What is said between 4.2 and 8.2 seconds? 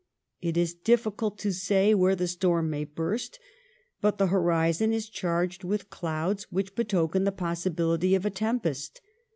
horizon is charged with clouds wbioh betoken the possibility